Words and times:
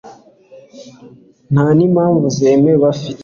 nta 1.53 1.65
ni 1.77 1.85
mpamvu 1.93 2.25
zemewe 2.35 2.77
bafite 2.83 3.19